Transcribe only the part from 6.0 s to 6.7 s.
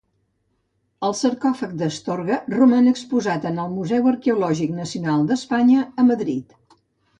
a Madrid.